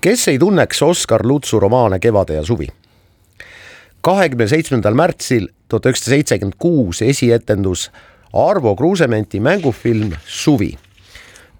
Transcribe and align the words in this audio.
kes 0.00 0.28
ei 0.28 0.38
tunneks 0.38 0.82
Oskar 0.82 1.26
Lutsu 1.26 1.60
romaane 1.60 1.98
Kevade 1.98 2.34
ja 2.34 2.44
suvi? 2.44 2.66
kahekümne 4.00 4.46
seitsmendal 4.48 4.94
märtsil 4.94 5.48
tuhat 5.68 5.86
üheksasada 5.86 6.14
seitsekümmend 6.14 6.54
kuus 6.58 7.02
esietendus 7.02 7.90
Arvo 8.32 8.76
Kruusementi 8.76 9.40
mängufilm 9.40 10.12
Suvi. 10.26 10.78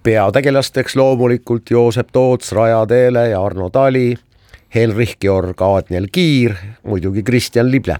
peategelasteks 0.03 0.96
loomulikult 0.96 1.71
Joosep 1.71 2.09
Toots 2.12 2.53
Raja 2.53 2.87
Teele 2.87 3.29
ja 3.29 3.45
Arno 3.45 3.71
Tali, 3.71 4.14
Henrich 4.75 5.16
Georg 5.20 5.62
Aadniel 5.62 6.07
Kiir, 6.12 6.55
muidugi 6.82 7.23
Kristjan 7.23 7.70
Lible 7.70 7.96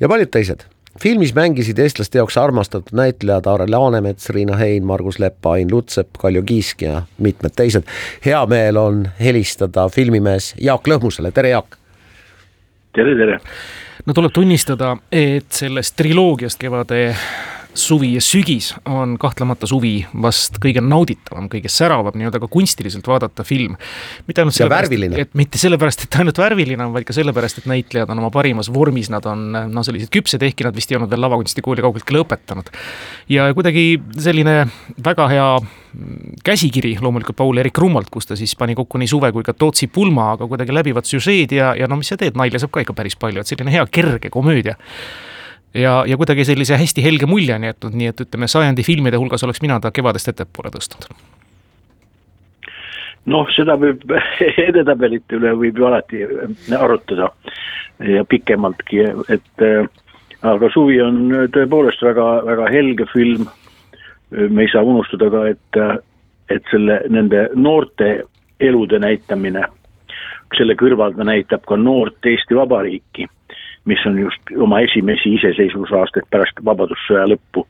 ja 0.00 0.08
paljud 0.08 0.30
teised 0.30 0.75
filmis 1.02 1.34
mängisid 1.34 1.78
eestlaste 1.78 2.18
jaoks 2.18 2.36
armastatud 2.38 2.94
näitlejad 2.96 3.46
Aare 3.46 3.66
Laanemets, 3.70 4.30
Riina 4.30 4.56
Hein, 4.56 4.84
Margus 4.84 5.18
Lepp, 5.18 5.46
Ain 5.46 5.70
Lutsepp, 5.70 6.16
Kaljo 6.18 6.42
Kiisk 6.42 6.82
ja 6.82 7.02
mitmed 7.18 7.56
teised. 7.56 7.82
hea 8.24 8.46
meel 8.46 8.76
on 8.76 9.08
helistada 9.20 9.88
filmimees 9.88 10.54
Jaak 10.60 10.88
Lõhmusele, 10.88 11.32
tere 11.32 11.48
Jaak! 11.48 11.76
tere, 12.94 13.16
tere! 13.16 13.40
no 14.06 14.14
tuleb 14.14 14.32
tunnistada, 14.32 14.96
et 15.12 15.50
sellest 15.52 15.96
triloogiast 15.96 16.60
Kevade 16.60 17.16
suvi 17.76 18.12
ja 18.14 18.22
sügis 18.24 18.72
on 18.88 19.16
kahtlemata 19.20 19.68
suvi 19.68 20.00
vast 20.22 20.58
kõige 20.62 20.82
nauditavam, 20.84 21.48
kõige 21.52 21.70
säravam 21.72 22.16
nii-öelda 22.16 22.40
ka 22.42 22.48
kunstiliselt 22.50 23.06
vaadata 23.08 23.44
film. 23.44 23.76
mitte 24.26 24.42
ainult 24.42 24.56
sellepärast, 24.56 25.18
et 25.20 25.34
mitte 25.38 25.60
sellepärast, 25.60 26.04
et 26.04 26.10
ta 26.10 26.22
ainult 26.24 26.38
värviline 26.40 26.84
on, 26.84 26.92
vaid 26.96 27.06
ka 27.08 27.16
sellepärast, 27.16 27.62
et 27.62 27.70
näitlejad 27.70 28.10
on 28.12 28.22
oma 28.22 28.30
parimas 28.34 28.70
vormis, 28.72 29.10
nad 29.12 29.26
on 29.30 29.46
noh, 29.52 29.86
sellised 29.86 30.10
küpsed, 30.12 30.42
ehkki 30.42 30.66
nad 30.66 30.76
vist 30.76 30.92
ei 30.92 30.98
olnud 30.98 31.12
veel 31.12 31.24
lavakunstikooli 31.26 31.84
kaugeltki 31.84 32.16
lõpetanud. 32.16 32.72
ja 33.32 33.48
kuidagi 33.54 33.86
selline 34.18 34.66
väga 35.04 35.28
hea 35.32 35.50
käsikiri 36.44 36.96
loomulikult 37.00 37.36
Paul-Eerik 37.36 37.78
Rummalt, 37.78 38.10
kus 38.12 38.26
ta 38.26 38.36
siis 38.36 38.56
pani 38.56 38.74
kokku 38.74 38.98
nii 38.98 39.08
suve 39.08 39.32
kui 39.32 39.44
ka 39.46 39.54
Tootsi 39.56 39.88
pulma, 39.88 40.32
aga 40.34 40.48
kuidagi 40.48 40.74
läbivad 40.74 41.08
süžeed 41.08 41.54
ja, 41.56 41.72
ja 41.78 41.88
no 41.88 41.96
mis 42.00 42.12
sa 42.12 42.20
teed, 42.20 42.36
nalja 42.36 42.60
saab 42.60 42.74
ka 42.74 42.84
ikka 42.84 42.96
päris 42.96 43.16
palju, 43.16 43.40
et 43.40 43.48
selline 43.48 43.72
hea 43.72 43.86
kerge 43.92 44.30
komöödia 44.32 44.76
ja, 45.76 46.04
ja 46.06 46.16
kuidagi 46.16 46.44
sellise 46.44 46.78
hästi 46.80 47.04
helge 47.04 47.26
mulje 47.26 47.54
on 47.54 47.66
jätnud, 47.68 47.96
nii 47.98 48.12
et 48.12 48.22
ütleme, 48.26 48.48
sajandi 48.50 48.84
filmide 48.86 49.20
hulgas 49.20 49.44
oleks 49.44 49.62
mina 49.64 49.78
ta 49.80 49.92
kevadest 49.94 50.32
ettepoole 50.32 50.72
tõstnud. 50.74 51.08
noh, 53.32 53.52
seda 53.56 53.76
võib, 53.80 54.04
edetabelite 54.68 55.38
üle 55.38 55.54
võib 55.58 55.78
ju 55.78 55.88
alati 55.88 56.24
arutada 56.78 57.30
ja 58.12 58.24
pikemaltki, 58.28 59.04
et 59.32 59.64
äh, 59.64 59.88
aga 60.46 60.70
Suvi 60.72 61.00
on 61.02 61.48
tõepoolest 61.54 62.02
väga, 62.04 62.26
väga 62.46 62.68
helge 62.72 63.06
film. 63.12 63.46
me 64.30 64.62
ei 64.62 64.68
saa 64.72 64.82
unustada 64.82 65.30
ka, 65.30 65.44
et, 65.46 65.76
et 66.50 66.64
selle, 66.70 66.98
nende 67.08 67.48
noorte 67.54 68.24
elude 68.60 68.98
näitamine, 68.98 69.62
selle 70.56 70.74
kõrval 70.74 71.14
ta 71.14 71.24
näitab 71.24 71.62
ka 71.68 71.76
noort 71.78 72.26
Eesti 72.26 72.58
Vabariiki 72.58 73.28
mis 73.86 74.06
on 74.06 74.18
just 74.18 74.52
oma 74.58 74.80
esimesi 74.84 75.34
iseseisvusaastaid 75.38 76.28
pärast 76.30 76.62
Vabadussõja 76.64 77.26
lõppu. 77.30 77.66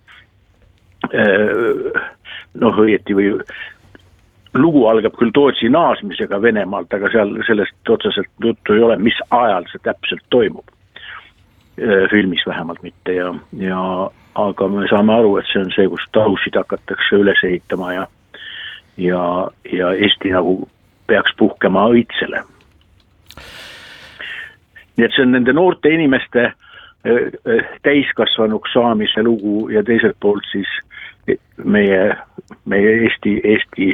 Noh, 2.57 2.79
õieti 2.83 3.17
või 3.17 3.35
lugu 4.57 4.87
algab 4.89 5.17
küll 5.21 5.35
Tootsi 5.37 5.69
naasmisega 5.69 6.41
Venemaalt, 6.43 6.93
aga 6.97 7.11
seal 7.13 7.35
sellest 7.47 7.93
otseselt 7.93 8.31
juttu 8.43 8.77
ei 8.77 8.83
ole, 8.83 8.97
mis 8.97 9.19
ajal 9.31 9.69
see 9.71 9.83
täpselt 9.85 10.25
toimub. 10.33 10.73
Filmis 12.11 12.47
vähemalt 12.49 12.81
mitte 12.83 13.13
ja, 13.19 13.35
ja 13.61 13.81
aga 14.41 14.69
me 14.73 14.87
saame 14.89 15.13
aru, 15.13 15.37
et 15.37 15.49
see 15.53 15.61
on 15.61 15.73
see, 15.75 15.89
kus 15.93 16.07
talusid 16.17 16.57
hakatakse 16.57 17.21
üles 17.21 17.43
ehitama 17.45 17.93
ja 17.93 18.07
ja, 18.97 19.23
ja 19.73 19.93
Eesti 19.93 20.33
nagu 20.33 20.63
peaks 21.07 21.37
puhkema 21.37 21.85
õitsele 21.93 22.41
nii 24.97 25.07
et 25.07 25.15
see 25.17 25.27
on 25.27 25.35
nende 25.37 25.53
noorte 25.57 25.93
inimeste 25.93 26.51
täiskasvanuks 27.87 28.73
saamise 28.75 29.23
lugu 29.23 29.69
ja 29.71 29.85
teiselt 29.87 30.17
poolt 30.21 30.47
siis 30.51 30.69
meie, 31.65 32.17
meie 32.65 32.95
Eesti, 33.07 33.41
Eesti 33.45 33.93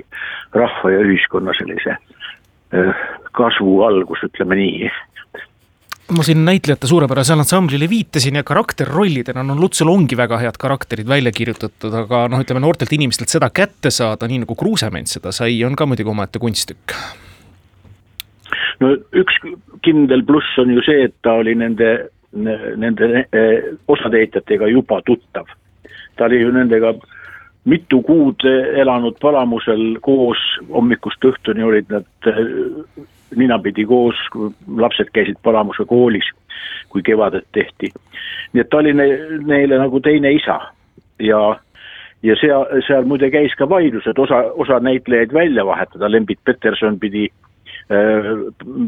rahva 0.56 0.92
ja 0.92 1.00
ühiskonna 1.04 1.54
sellise 1.58 1.96
kasvu 3.36 3.82
algus, 3.84 4.22
ütleme 4.24 4.56
nii. 4.56 4.90
Ma 6.12 6.24
siin 6.24 6.42
näitlejate 6.44 6.88
suurepärasele 6.88 7.44
ansamblile 7.44 7.88
viitasin 7.88 8.36
ja 8.40 8.42
karakterrollidena, 8.44 9.44
no 9.46 9.56
Lutsul 9.56 9.88
ongi 9.92 10.16
väga 10.16 10.40
head 10.40 10.58
karakterid 10.60 11.08
välja 11.08 11.32
kirjutatud, 11.32 11.92
aga 12.02 12.26
noh, 12.32 12.42
ütleme 12.44 12.60
noortelt 12.64 12.92
inimestelt 12.96 13.32
seda 13.32 13.48
kätte 13.54 13.92
saada, 13.92 14.28
nii 14.28 14.42
nagu 14.44 14.56
Kruusement 14.58 15.08
seda 15.08 15.32
sai, 15.36 15.60
on 15.64 15.76
ka 15.76 15.88
muidugi 15.88 16.12
omaette 16.12 16.42
kunsttükk 16.42 16.96
no 18.82 18.92
üks 19.22 19.38
kindel 19.86 20.24
pluss 20.26 20.58
on 20.62 20.72
ju 20.74 20.82
see, 20.86 21.06
et 21.08 21.14
ta 21.24 21.38
oli 21.40 21.54
nende, 21.58 21.92
nende 22.32 23.26
osatäitjatega 23.92 24.70
juba 24.72 25.00
tuttav. 25.06 25.46
ta 26.16 26.28
oli 26.28 26.42
ju 26.42 26.52
nendega 26.52 26.94
mitu 27.64 28.02
kuud 28.02 28.44
elanud 28.76 29.16
Palamusel 29.22 29.98
koos, 30.02 30.40
hommikust 30.70 31.24
õhtuni 31.24 31.64
olid 31.64 31.90
nad 31.92 32.30
eh, 32.30 32.40
ninapidi 33.36 33.86
koos, 33.86 34.18
lapsed 34.76 35.12
käisid 35.14 35.38
Palamuse 35.42 35.86
koolis, 35.88 36.26
kui 36.90 37.02
kevadet 37.02 37.46
tehti. 37.52 37.92
nii 38.52 38.60
et 38.60 38.68
ta 38.70 38.82
oli 38.82 38.92
neile 38.94 39.78
nagu 39.78 40.00
teine 40.00 40.32
isa 40.32 40.58
ja 41.18 41.42
ja 42.22 42.34
seal, 42.38 42.66
seal 42.86 43.06
muide 43.08 43.30
käis 43.30 43.54
ka 43.58 43.66
vaidlus, 43.68 44.06
et 44.06 44.18
osa, 44.18 44.44
osa 44.54 44.78
näitlejaid 44.80 45.32
välja 45.34 45.64
vahetada, 45.66 46.10
Lembit 46.10 46.38
Peterson 46.44 46.98
pidi 47.00 47.28
Äh, 47.28 47.51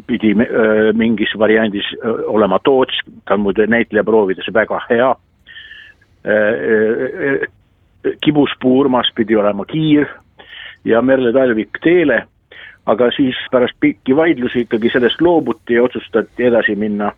pidi 0.07 0.33
äh, 0.33 0.93
mingis 0.97 1.33
variandis 1.39 1.87
äh, 1.99 2.11
olema 2.27 2.59
Toots, 2.65 3.01
ta 3.25 3.35
on 3.35 3.47
muide 3.47 3.67
näitlejaproovides 3.67 4.51
väga 4.55 4.81
hea. 4.91 5.15
Kibuspuu 8.25 8.79
Urmas 8.81 9.11
pidi 9.15 9.37
olema 9.37 9.65
Kiir 9.69 10.07
ja 10.85 11.03
Merle 11.03 11.33
Talvik 11.33 11.81
Teele, 11.83 12.23
aga 12.87 13.11
siis 13.17 13.37
pärast 13.53 13.77
pikki 13.81 14.17
vaidlusi 14.17 14.65
ikkagi 14.65 14.91
sellest 14.93 15.21
loobuti 15.21 15.77
ja 15.77 15.85
otsustati 15.85 16.47
edasi 16.49 16.77
minna 16.77 17.13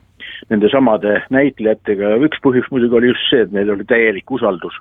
nende 0.51 0.69
samade 0.71 1.21
näitlejatega 1.31 2.11
ja 2.15 2.19
üks 2.23 2.43
põhjus 2.43 2.67
muidugi 2.71 2.99
oli 2.99 3.13
just 3.13 3.31
see, 3.31 3.47
et 3.47 3.55
neil 3.55 3.71
oli 3.75 3.87
täielik 3.87 4.31
usaldus. 4.31 4.75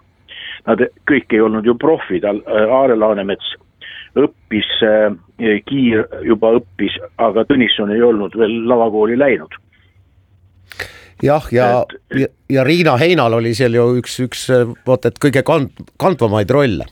Nad 0.66 0.81
kõik 1.09 1.33
ei 1.33 1.41
olnud 1.41 1.66
ju 1.66 1.75
profid, 1.77 2.25
Aare 2.25 2.97
Laanemets 2.97 3.53
õppis, 4.20 4.72
äh, 4.86 5.62
Kiir 5.68 6.06
juba 6.24 6.53
õppis, 6.59 6.96
aga 7.18 7.44
Tõnisson 7.50 7.92
ei 7.92 8.02
olnud 8.02 8.36
veel 8.40 8.62
lavakooli 8.70 9.18
läinud. 9.20 9.56
jah, 11.24 11.48
ja, 11.52 11.86
ja, 12.12 12.28
ja, 12.50 12.64
Riina 12.64 12.98
Heinal 12.98 13.34
oli 13.34 13.54
seal 13.56 13.75
ju 13.75 13.88
üks, 14.02 14.20
üks 14.20 14.50
vot 14.88 15.06
et 15.06 15.20
kõige 15.20 15.44
kand-, 15.48 15.88
kandvamaid 15.98 16.52
rolle 16.52 16.88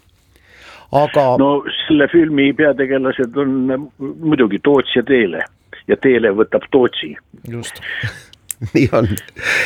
aga. 0.94 1.26
no 1.42 1.50
selle 1.84 2.08
filmi 2.12 2.52
peategelased 2.58 3.38
on 3.40 3.90
muidugi 4.00 4.60
Toots 4.64 4.96
ja 4.96 5.04
Teele 5.08 5.44
ja 5.88 5.98
Teele 6.00 6.32
võtab 6.36 6.68
Tootsi. 6.72 7.14
just 7.50 7.82
nii 8.76 8.88
on. 8.96 9.10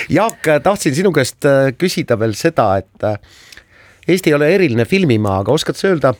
Jaak, 0.10 0.48
tahtsin 0.64 0.96
sinu 0.98 1.12
käest 1.16 1.46
äh, 1.46 1.72
küsida 1.78 2.18
veel 2.20 2.34
seda, 2.38 2.72
et 2.82 3.06
äh, 3.06 3.20
Eesti 4.08 4.32
ei 4.32 4.38
ole 4.38 4.48
eriline 4.56 4.86
filmimaa, 4.88 5.42
aga 5.44 5.52
oskad 5.52 5.76
sa 5.76 5.90
öelda, 5.92 6.14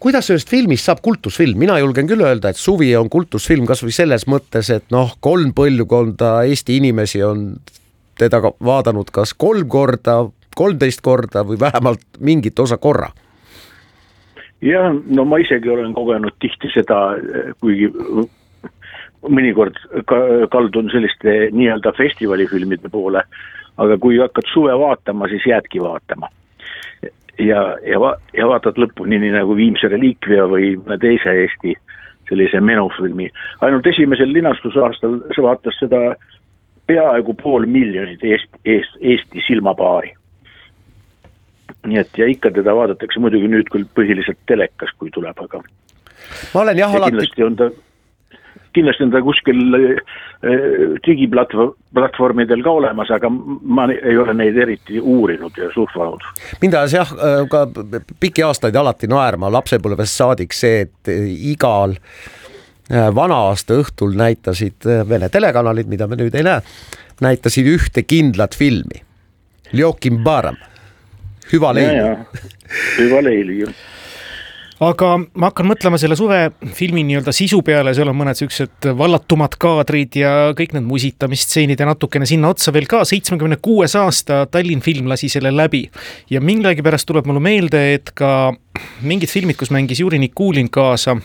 kuidas 0.00 0.28
sellest 0.30 0.50
filmist 0.50 0.86
saab 0.86 1.02
kultusfilm, 1.02 1.58
mina 1.58 1.78
julgen 1.82 2.08
küll 2.10 2.22
öelda, 2.24 2.52
et 2.52 2.60
Suvi 2.60 2.90
on 2.96 3.10
kultusfilm 3.10 3.66
kasvõi 3.68 3.94
selles 3.94 4.26
mõttes, 4.30 4.70
et 4.74 4.86
noh, 4.94 5.14
kolm 5.24 5.52
põlvkonda 5.56 6.42
Eesti 6.48 6.78
inimesi 6.78 7.22
on 7.26 7.50
teda 8.18 8.40
vaadanud 8.64 9.10
kas 9.14 9.34
kolm 9.34 9.68
korda, 9.70 10.20
kolmteist 10.58 11.02
korda 11.02 11.44
või 11.46 11.60
vähemalt 11.60 12.06
mingit 12.20 12.58
osa 12.58 12.78
korra. 12.78 13.10
jah, 14.62 14.90
no 15.06 15.24
ma 15.24 15.38
isegi 15.38 15.70
olen 15.70 15.94
kogenud 15.94 16.34
tihti 16.42 16.70
seda, 16.74 17.18
kuigi 17.60 17.90
mõnikord 19.22 19.78
ka 20.06 20.18
kaldun 20.50 20.90
selliste 20.90 21.50
nii-öelda 21.54 21.92
festivaalifilmide 21.98 22.90
poole, 22.90 23.22
aga 23.78 23.98
kui 23.98 24.18
hakkad 24.18 24.50
suve 24.52 24.74
vaatama, 24.78 25.28
siis 25.30 25.46
jäädki 25.46 25.82
vaatama 25.82 26.30
ja, 27.38 27.62
ja 27.86 28.16
ja 28.36 28.48
vaatad 28.48 28.78
lõpuni 28.80 29.20
nii 29.22 29.34
nagu 29.34 29.56
Viimse 29.56 29.88
reliikvia 29.88 30.46
või 30.50 30.74
mõne 30.80 30.98
teise 31.02 31.34
Eesti 31.44 31.74
sellise 32.28 32.60
menufilmi. 32.60 33.30
ainult 33.60 33.86
esimesel 33.86 34.32
linastusaastal 34.32 35.20
sa 35.36 35.42
vaatas 35.42 35.78
seda 35.80 36.14
peaaegu 36.86 37.34
pool 37.42 37.66
miljonit 37.66 38.24
Eesti, 38.24 38.60
Eesti, 38.64 38.98
Eesti 39.00 39.44
silmapaari. 39.46 40.14
nii 41.86 41.98
et 41.98 42.18
ja 42.18 42.26
ikka 42.26 42.50
teda 42.50 42.74
vaadatakse 42.76 43.20
muidugi 43.20 43.48
nüüd 43.48 43.68
küll 43.72 43.86
põhiliselt 43.96 44.40
telekas, 44.46 44.90
kui 44.98 45.10
tuleb, 45.14 45.38
aga 45.40 45.62
ma 46.54 46.60
olen 46.60 46.78
jah 46.78 46.94
alati 46.94 47.14
kindlasti 47.14 47.44
on 47.44 47.56
ta 47.56 47.70
kindlasti 48.78 49.06
on 49.06 49.12
ta 49.12 49.22
kuskil 49.24 49.60
äh, 49.78 50.00
digiplatvormidel 51.06 52.62
ka 52.64 52.74
olemas, 52.80 53.10
aga 53.14 53.30
ma 53.30 53.88
ei 53.92 54.16
ole 54.18 54.34
neid 54.38 54.56
eriti 54.56 55.00
uurinud 55.00 55.58
ja 55.58 55.70
surfanud. 55.74 56.24
mind 56.62 56.78
ajas 56.80 56.96
jah 56.96 57.12
äh, 57.14 57.42
ka 57.50 57.66
pikki 58.20 58.46
aastaid 58.46 58.76
alati 58.76 59.10
naerma 59.10 59.52
lapsepõlvest 59.58 60.22
saadik 60.22 60.56
see, 60.56 60.86
et 60.86 61.12
igal 61.52 61.98
vana 62.88 63.36
aasta 63.50 63.76
õhtul 63.76 64.14
näitasid 64.16 64.86
Vene 65.08 65.28
telekanalid, 65.28 65.90
mida 65.92 66.06
me 66.08 66.16
nüüd 66.16 66.32
ei 66.38 66.46
näe, 66.46 66.62
näitasid 67.20 67.68
ühte 67.68 68.00
kindlat 68.08 68.56
filmi. 68.56 69.02
Ljokim 69.76 70.22
Baram, 70.24 70.56
hüva 71.52 71.74
leili. 71.76 72.16
hüva 72.96 73.20
leili 73.26 73.60
aga 74.84 75.10
ma 75.18 75.50
hakkan 75.50 75.66
mõtlema 75.68 75.98
selle 76.00 76.16
suvefilmi 76.18 77.02
nii-öelda 77.08 77.34
sisu 77.34 77.60
peale, 77.66 77.94
seal 77.96 78.10
on 78.12 78.18
mõned 78.18 78.38
siuksed 78.38 78.90
vallatumad 78.98 79.56
kaadrid 79.60 80.18
ja 80.20 80.34
kõik 80.58 80.74
need 80.76 80.86
musitamistseenid 80.86 81.80
ja 81.80 81.88
natukene 81.88 82.28
sinna 82.28 82.52
otsa 82.54 82.72
veel 82.74 82.86
ka. 82.90 83.02
seitsmekümne 83.08 83.58
kuues 83.62 83.96
aasta 83.98 84.44
Tallinn 84.50 84.84
film 84.84 85.10
lasi 85.10 85.30
selle 85.32 85.52
läbi 85.54 85.84
ja 86.30 86.40
millegipärast 86.44 87.08
tuleb 87.08 87.26
mulle 87.26 87.42
meelde, 87.42 87.82
et 87.98 88.14
ka 88.14 88.52
mingid 89.02 89.32
filmid, 89.32 89.58
kus 89.58 89.74
mängis 89.74 90.00
Juri 90.00 90.20
Nikulin 90.22 90.70
kaasa 90.70 91.18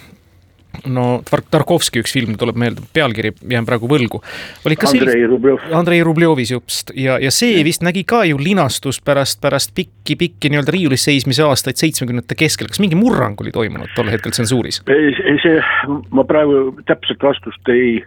no 0.89 1.05
Tarkovski 1.51 2.01
üks 2.03 2.13
film 2.15 2.37
tuleb 2.39 2.57
meelde, 2.59 2.83
pealkiri 2.93 3.33
jään 3.49 3.65
praegu 3.67 3.87
võlgu. 3.89 4.21
oli 4.67 4.77
ka 4.79 4.89
Andrei 4.89 5.13
sellist... 5.13 5.29
Rublev. 5.31 5.67
Andrei 5.77 6.03
Rubljovis 6.05 6.53
just 6.55 6.93
ja, 6.97 7.17
ja 7.21 7.31
see 7.33 7.61
vist 7.65 7.85
nägi 7.85 8.03
ka 8.07 8.23
ju 8.29 8.39
linastust 8.41 9.03
pärast, 9.05 9.39
pärast 9.43 9.73
pikki-pikki 9.77 10.51
nii-öelda 10.51 10.73
riiulis 10.75 11.05
seismise 11.07 11.45
aastaid 11.47 11.79
seitsmekümnendate 11.81 12.37
keskel. 12.39 12.71
kas 12.71 12.81
mingi 12.83 12.99
murrang 12.99 13.39
oli 13.41 13.53
toimunud 13.55 13.93
tol 13.95 14.09
hetkel 14.11 14.33
tsensuuris? 14.35 14.81
see, 15.43 15.59
ma 16.11 16.25
praegu 16.27 16.73
täpset 16.89 17.21
vastust 17.23 17.73
ei, 17.73 17.99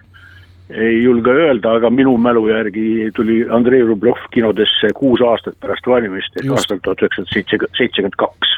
ei 0.74 1.02
julge 1.04 1.32
öelda, 1.32 1.76
aga 1.78 1.90
minu 1.90 2.16
mälu 2.20 2.48
järgi 2.50 3.10
tuli 3.16 3.44
Andrei 3.50 3.84
Rublov 3.86 4.26
kinodesse 4.34 4.92
kuus 4.98 5.22
aastat 5.24 5.58
pärast 5.62 5.86
valimist 5.86 6.42
ehk 6.42 6.52
aastal 6.56 6.82
tuhat 6.82 7.06
üheksasada 7.06 7.70
seitsekümmend 7.78 8.18
kaks 8.20 8.55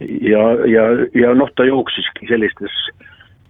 ja, 0.00 0.42
ja, 0.66 0.84
ja 1.14 1.34
noh, 1.34 1.50
ta 1.56 1.64
jooksiski 1.64 2.28
sellistes 2.28 2.74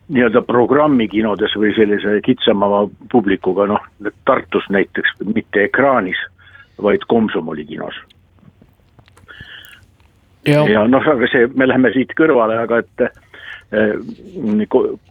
nii-öelda 0.09 0.43
programmikinodes 0.49 1.53
või 1.61 1.75
sellise 1.77 2.19
kitsama 2.25 2.87
publikuga, 3.13 3.67
noh 3.69 4.13
Tartus 4.25 4.69
näiteks 4.73 5.19
mitte 5.35 5.67
ekraanis, 5.69 6.21
vaid 6.83 7.05
Komsomoli 7.09 7.67
kinos. 7.69 7.95
ja, 10.47 10.65
ja 10.69 10.87
noh, 10.89 11.05
aga 11.05 11.29
see, 11.29 11.49
me 11.55 11.69
läheme 11.69 11.93
siit 11.93 12.15
kõrvale, 12.17 12.57
aga 12.65 12.81
et 12.85 13.09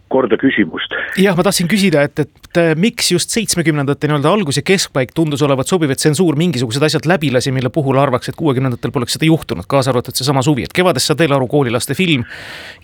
korda 0.08 0.38
küsimust. 0.40 0.94
jah, 1.20 1.36
ma 1.38 1.44
tahtsin 1.46 1.68
küsida, 1.70 2.02
et, 2.08 2.20
et 2.24 2.60
miks 2.80 3.12
just 3.12 3.34
seitsmekümnendate 3.36 4.10
nii-öelda 4.10 4.32
algus 4.34 4.58
ja 4.58 4.64
keskpaik 4.66 5.12
tundus 5.16 5.44
olevat 5.46 5.70
sobiv, 5.70 5.92
et 5.94 6.02
tsensuur 6.02 6.38
mingisugused 6.40 6.84
asjad 6.88 7.06
läbi 7.10 7.30
lasi, 7.34 7.52
mille 7.54 7.70
puhul 7.74 8.00
arvaks, 8.02 8.32
et 8.32 8.40
kuuekümnendatel 8.40 8.94
poleks 8.96 9.18
seda 9.18 9.28
juhtunud, 9.30 9.68
kaasa 9.70 9.92
arvatud 9.94 10.18
seesama 10.18 10.42
suvi, 10.46 10.66
et 10.66 10.74
kevadest 10.74 11.12
saad 11.12 11.22
veel 11.22 11.36
aru, 11.38 11.50
koolilaste 11.52 11.98
film 11.98 12.26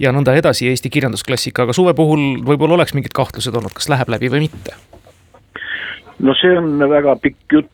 ja 0.02 0.14
nõnda 0.14 0.36
edasi, 0.38 0.68
Eesti 0.70 0.92
kirjandusklassika, 0.94 1.66
aga 1.66 1.76
suve 1.76 1.96
puhul 1.98 2.44
võib-olla 2.46 2.78
oleks 2.78 2.94
mingid 2.98 3.16
kahtlused 3.16 3.56
olnud, 3.56 3.74
kas 3.74 3.90
läheb 3.94 4.12
läbi 4.14 4.30
või 4.34 4.46
mitte? 4.50 4.78
no 6.24 6.36
see 6.38 6.54
on 6.58 6.78
väga 6.92 7.16
pikk 7.24 7.58
jutt, 7.58 7.72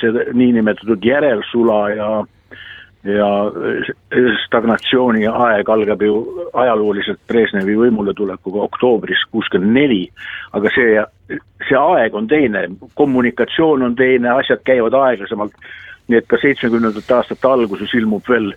see 0.00 0.26
niinimetatud 0.36 1.04
järelsula 1.04 1.80
ja 1.94 2.10
ja 3.04 3.28
stagnatsiooni 4.44 5.24
aeg 5.26 5.68
algab 5.72 6.02
ju 6.04 6.18
ajalooliselt 6.52 7.20
Brežnevi 7.28 7.76
võimuletulekuga 7.78 8.66
oktoobris 8.66 9.22
kuuskümmend 9.32 9.72
neli, 9.72 10.02
aga 10.52 10.72
see, 10.74 10.98
see 11.68 11.78
aeg 11.80 12.14
on 12.14 12.28
teine, 12.28 12.66
kommunikatsioon 13.00 13.86
on 13.88 13.96
teine, 13.96 14.28
asjad 14.34 14.60
käivad 14.68 14.96
aeglasemalt, 15.00 15.56
nii 16.12 16.20
et 16.20 16.28
ka 16.28 16.40
seitsmekümnendate 16.42 17.16
aastate 17.16 17.48
alguses 17.48 17.94
ilmub 17.96 18.28
veel 18.28 18.52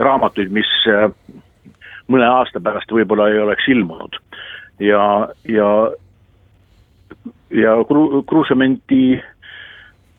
raamatuid, 0.00 0.48
mis 0.54 0.70
äh, 0.88 1.10
mõne 2.08 2.28
aasta 2.28 2.64
pärast 2.64 2.92
võib-olla 2.92 3.28
ei 3.28 3.42
oleks 3.44 3.68
ilmunud. 3.68 4.16
ja, 4.80 5.28
ja, 5.44 5.68
ja 7.52 7.76
Kruusementi 7.84 9.20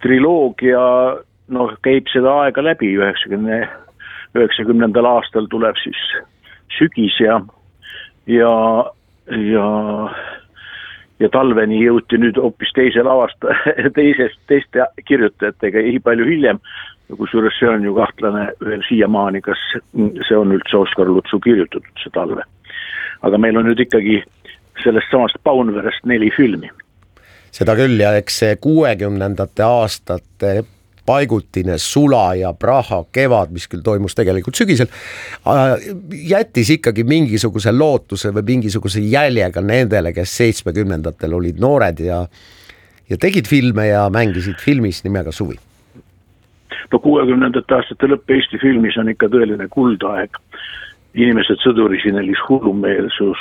triloogia 0.03 0.83
noh, 1.47 1.73
käib 1.83 2.07
seda 2.13 2.33
aega 2.43 2.63
läbi, 2.63 2.93
üheksakümne, 2.99 3.63
üheksakümnendal 4.37 5.07
aastal 5.09 5.49
tuleb 5.51 5.77
siis 5.83 5.99
sügis 6.77 7.19
ja, 7.21 7.39
ja, 8.27 8.53
ja, 9.27 9.67
ja 11.19 11.29
talveni 11.33 11.81
jõuti 11.83 12.19
nüüd 12.21 12.39
hoopis 12.41 12.73
teisel 12.75 13.09
aasta, 13.09 13.55
teisest, 13.99 14.39
teiste 14.51 14.87
kirjutajatega 15.07 15.83
ei 15.83 15.99
palju 16.03 16.27
hiljem, 16.29 16.61
kusjuures 17.17 17.57
see 17.59 17.69
on 17.69 17.83
ju 17.85 17.95
kahtlane 17.97 18.47
veel 18.63 18.83
siiamaani, 18.87 19.43
kas 19.45 19.59
see 19.93 20.37
on 20.37 20.55
üldse 20.55 20.79
Oskar 20.79 21.09
Lutsu 21.11 21.39
kirjutatud, 21.43 21.91
see 22.01 22.13
talve. 22.15 22.45
aga 23.23 23.37
meil 23.39 23.57
on 23.57 23.69
nüüd 23.69 23.79
ikkagi 23.79 24.23
sellest 24.83 25.11
samast 25.11 25.37
Paunverest 25.43 26.03
neli 26.09 26.31
filmi. 26.35 26.71
Seda 27.53 27.75
küll 27.77 27.99
ja 28.01 28.15
eks 28.17 28.39
see 28.41 28.55
kuuekümnendate 28.59 29.63
aastate 29.63 30.63
paigutine 31.05 31.77
Sula 31.77 32.35
ja 32.35 32.53
Praha 32.53 33.03
kevad, 33.11 33.51
mis 33.51 33.67
küll 33.67 33.83
toimus 33.83 34.15
tegelikult 34.15 34.55
sügisel, 34.55 34.87
jättis 36.29 36.71
ikkagi 36.77 37.03
mingisuguse 37.07 37.73
lootuse 37.75 38.31
või 38.35 38.55
mingisuguse 38.55 39.03
jälje 39.03 39.51
ka 39.51 39.61
nendele, 39.61 40.13
kes 40.15 40.37
seitsmekümnendatel 40.37 41.33
olid 41.39 41.59
noored 41.59 41.99
ja 42.03 42.25
ja 43.09 43.17
tegid 43.19 43.47
filme 43.47 43.87
ja 43.87 44.07
mängisid 44.09 44.61
filmis 44.63 45.03
nimega 45.03 45.31
Suvi. 45.31 45.57
no 46.91 46.99
kuuekümnendate 46.99 47.75
aastate 47.75 48.07
lõpp 48.07 48.31
Eesti 48.31 48.57
filmis 48.61 48.97
on 48.97 49.09
ikka 49.09 49.27
tõeline 49.27 49.67
kuldaeg. 49.69 50.39
inimesed 51.13 51.59
sõdurisinelis 51.61 52.39
hullumeelsus, 52.47 53.37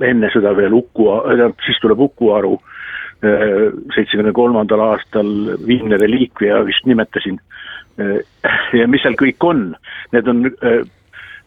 enne 0.00 0.28
seda 0.30 0.52
veel 0.56 0.72
Uku, 0.72 1.08
siis 1.66 1.80
tuleb 1.82 1.98
Uku 2.00 2.30
Aru 2.30 2.60
seitsmekümne 3.22 4.32
kolmandal 4.34 4.80
aastal 4.82 5.28
Viimne 5.66 5.98
reliikvia 6.00 6.64
vist 6.66 6.86
nimetasin. 6.86 7.38
ja 8.72 8.88
mis 8.88 9.02
seal 9.04 9.14
kõik 9.20 9.44
on, 9.46 9.74
need 10.14 10.28
on 10.28 10.46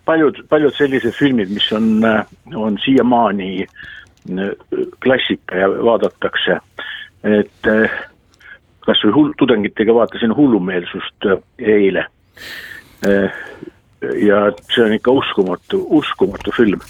paljud, 0.05 0.43
paljud 0.49 0.75
sellised 0.77 1.15
filmid, 1.17 1.49
mis 1.49 1.65
on, 1.73 2.05
on 2.55 2.77
siiamaani 2.83 3.65
klassika 5.03 5.57
ja 5.57 5.69
vaadatakse, 5.69 6.59
et 7.25 7.71
kas 8.85 9.01
või 9.07 9.15
hull, 9.17 9.33
tudengitega 9.37 9.93
vaatasin 9.97 10.35
hullumeelsust 10.37 11.27
eile. 11.59 12.05
ja 14.21 14.39
see 14.69 14.85
on 14.85 14.93
ikka 14.93 15.11
uskumatu, 15.11 15.81
uskumatu 15.97 16.53
film, 16.53 16.81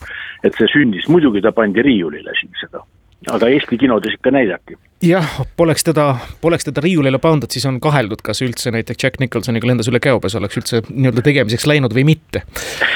et 0.44 0.60
see 0.60 0.68
sündis, 0.74 1.08
muidugi 1.08 1.42
ta 1.42 1.56
pandi 1.56 1.82
riiulile 1.82 2.36
siin 2.40 2.54
seda 2.60 2.84
aga 3.32 3.50
Eesti 3.50 3.78
kinodes 3.78 4.14
ikka 4.18 4.32
näidati. 4.32 4.78
jah, 5.04 5.42
poleks 5.58 5.84
teda, 5.84 6.16
poleks 6.42 6.66
teda 6.66 6.82
riiulile 6.82 7.20
pandud, 7.20 7.52
siis 7.52 7.66
on 7.66 7.80
kaheldud, 7.82 8.22
kas 8.24 8.42
üldse 8.42 8.72
näiteks 8.72 9.04
Jack 9.04 9.20
Nicholsoniga 9.20 9.68
lendas 9.68 9.90
üle 9.92 10.00
käopes 10.00 10.36
oleks 10.36 10.58
üldse 10.58 10.82
nii-öelda 10.90 11.24
tegemiseks 11.26 11.68
läinud 11.70 11.94
või 11.94 12.06
mitte. 12.12 12.44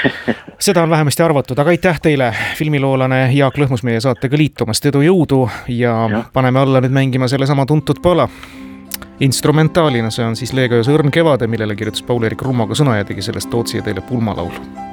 seda 0.70 0.84
on 0.84 0.90
vähemasti 0.90 1.24
arvatud, 1.24 1.60
aga 1.60 1.76
aitäh 1.76 2.00
teile, 2.02 2.32
filmiloolane 2.58 3.28
Jaak 3.36 3.58
Lõhmus 3.62 3.84
meie 3.88 4.02
saatega 4.04 4.38
liitumast, 4.38 4.86
edu, 4.86 5.04
jõudu 5.06 5.44
ja, 5.68 5.96
ja 6.12 6.24
paneme 6.34 6.64
alla 6.64 6.82
nüüd 6.84 6.96
mängima 6.96 7.30
sellesama 7.32 7.66
tuntud 7.70 8.02
pala. 8.04 8.30
Instrumentaalina, 9.20 10.12
see 10.16 10.24
on 10.24 10.38
siis 10.40 10.54
Leega 10.56 10.80
ja 10.80 10.86
Sõrn 10.88 11.12
kevade, 11.12 11.48
millele 11.52 11.76
kirjutas 11.76 12.06
Paul-Eerik 12.08 12.46
Rummo 12.48 12.70
ka 12.70 12.80
sõna 12.80 13.02
ja 13.02 13.08
tegi 13.08 13.24
sellest 13.26 13.52
Tootsi 13.52 13.82
ja 13.82 13.84
teile 13.84 14.04
pulmalaulu 14.08 14.89